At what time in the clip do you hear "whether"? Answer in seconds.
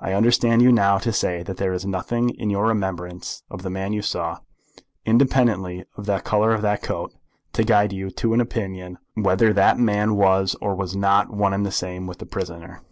9.14-9.52